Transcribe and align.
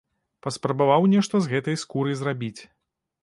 Паспрабаваў 0.45 1.03
нешта 1.15 1.35
з 1.45 1.51
гэтай 1.53 1.79
скуры 1.83 2.17
зрабіць. 2.21 2.61